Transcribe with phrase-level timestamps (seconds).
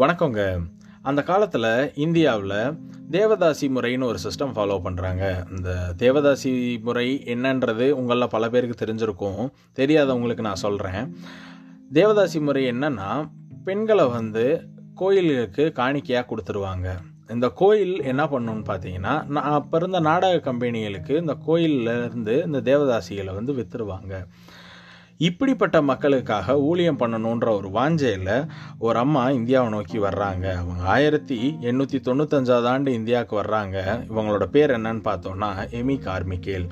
[0.00, 0.42] வணக்கங்க.
[1.02, 2.74] அந்த காலத்தில் இந்தியாவில்
[3.14, 5.24] தேவதாசி முறைன்னு ஒரு சிஸ்டம் ஃபாலோ பண்ணுறாங்க
[5.56, 5.70] இந்த
[6.02, 9.40] தேவதாசி முறை என்னன்றது உங்களில் பல பேருக்கு தெரிஞ்சிருக்கும்.
[9.78, 11.02] தெரியாதவங்களுக்கு நான் சொல்கிறேன்
[11.92, 13.08] தேவதாசி முறை என்னன்னா
[13.64, 14.44] பெண்களை வந்து
[14.94, 16.86] கோயிலுக்கு காணிக்கையாக கொடுத்துருவாங்க.
[17.36, 23.34] இந்த கோயில் என்ன பண்ணுன்னு பார்த்தீங்கன்னா நான் அப்போ இருந்த நாடக கம்பெனிகளுக்கு இந்த கோயில்ல இருந்து இந்த தேவதாசிகளை
[23.40, 24.14] வந்து விற்றுருவாங்க
[25.18, 30.46] இப்படிப்பட்ட மக்களுக்காக ஊழியம் பண்ணணுன்ற ஒரு வாஞ்சையில் ஒரு அம்மா இந்தியாவை நோக்கி வர்றாங்க.
[30.54, 33.76] அவங்க ஆயிரத்தி எண்ணூற்றி தொண்ணூத்தஞ்சாவது ஆண்டு இந்தியாவுக்கு வர்றாங்க.
[34.08, 36.68] இவங்களோட பேர் என்னன்னு பார்த்தோன்னா எமி கார்மிகேல்.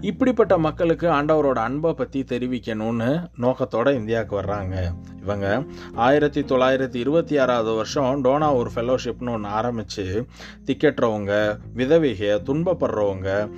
[0.00, 4.94] இப்படிப்பட்ட மக்களுக்கு ஆண்டவரோட அன்பை பற்றி தெரிவிக்கணும்னு நோக்கத்தோட இந்தியாவுக்கு வர்றாங்க.
[5.20, 10.26] இவங்க ஆயிரத்தி தொள்ளாயிரத்தி இருபத்தி ஆறாவது வருஷம் டோனா ஒரு ஃபெலோஷிப்னு ஒன்று ஆரம்பித்து
[10.66, 13.50] திக்கெட்டுறவங்க விதவிக துன்பப்படுறவங்க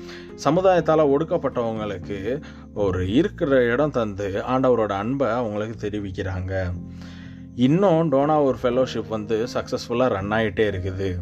[0.45, 2.43] சமுதாயத்தால் ஒடுக்கப்பட்டவங்களுக்கு
[2.75, 6.73] ஒரு இருக்கிற இடம் தந்து ஆண்டவரோட அன்பை அவங்களுக்கு தெரிவிக்கிறாங்க.
[7.55, 11.17] இன்னும் டோனா ஒரு ஃபெலோஷிப் வந்து சக்ஸஸ்ஃபுல்லாக ரன் ஆகிட்டே இருக்குது.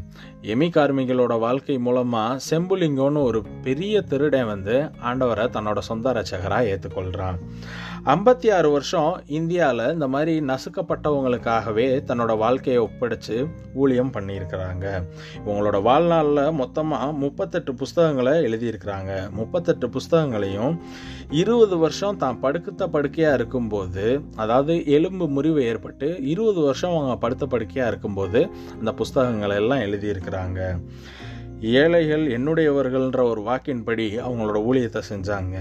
[0.53, 4.75] எமி கார்மிகளோட வாழ்க்கை மூலமாக செம்புலிங்கோன்னு ஒரு பெரிய திருடன் வந்து
[5.09, 7.39] ஆண்டவரை தன்னோட சொந்த ரச்சகராக ஏற்றுக்கொள்கிறான்
[8.13, 13.37] ஐம்பத்தி ஆறு வருஷம் இந்தியாவில் இந்த மாதிரி நசுக்கப்பட்டவங்களுக்காகவே தன்னோட வாழ்க்கையை ஒப்படைச்சு
[13.75, 14.85] ஊழியம் பண்ணியிருக்கிறாங்க.
[15.45, 19.15] இவங்களோட வாழ்நாளில் மொத்தமாக முப்பத்தெட்டு புஸ்தகங்களை எழுதியிருக்கிறாங்க.
[19.39, 20.75] முப்பத்தெட்டு புஸ்தகங்களையும்
[21.41, 24.05] இருபது வருஷம் தான் படுக்கத்த படுக்கையாக இருக்கும்போது
[24.37, 28.43] அதாவது எலும்பு முறிவு ஏற்பட்டு இருபது வருஷம் அவங்க படுத்த படுக்கையாக இருக்கும்போது
[28.79, 30.33] அந்த புஸ்தகங்களை எல்லாம் எழுதியிருக்கிறாங்க.
[31.61, 35.57] ஏழைகள் என்னுடையவர்கள்ன்ற ஒரு வாக்கின்படி அவங்களோட ஊழியத்தை செஞ்சாங்க.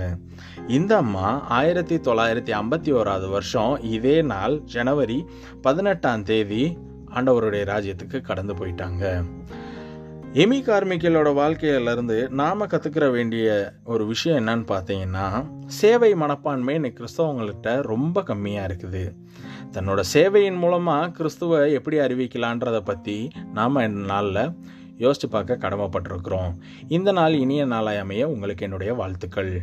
[0.68, 5.26] இந்த அம்மா ஆயிரத்தி தொள்ளாயிரத்தி ஐம்பத்தி ஓராவது வருஷம் இதே நாள் ஜனவரி
[5.62, 6.78] பதினெட்டாம் தேதி
[7.16, 9.24] ஆண்டவருடைய ராஜ்யத்துக்கு கடந்து போயிட்டாங்க.
[10.42, 15.26] எமி கார்மிக்கலோட வாழ்க்கையிலிருந்து நாம் கற்றுக்கிற வேண்டிய ஒரு விஷயம் என்னன்னு பார்த்தீங்கன்னா
[15.66, 19.04] சேவை மனப்பான்மை இன்னைக்கு கிறிஸ்தவங்கள்கிட்ட ரொம்ப கம்மியாக இருக்குது.
[19.72, 24.56] தன்னோட சேவையின் மூலமாக கிறிஸ்துவை எப்படி அறிவிக்கலான்றதை பற்றி நாம் இந்த நாளில்
[24.98, 26.52] யோசித்து பார்க்க கடமைப்பட்டிருக்கிறோம்.
[26.88, 29.54] இந்த நாள் இனிய நாளாய் அமைய உங்களுக்கு என்னுடைய வாழ்த்துக்கள்.